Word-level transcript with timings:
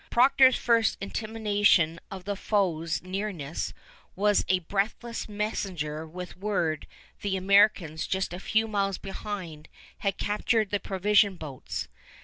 Procter's 0.09 0.55
first 0.55 0.97
intimation 0.99 1.99
of 2.09 2.23
the 2.23 2.35
foe's 2.35 3.03
nearness 3.03 3.71
was 4.15 4.43
a 4.49 4.57
breathless 4.57 5.29
messenger 5.29 6.07
with 6.07 6.35
word 6.35 6.87
the 7.21 7.37
Americans 7.37 8.07
just 8.07 8.33
a 8.33 8.39
few 8.39 8.67
miles 8.67 8.97
behind 8.97 9.67
had 9.99 10.17
captured 10.17 10.71
the 10.71 10.79
provision 10.79 11.35
boats. 11.35 11.87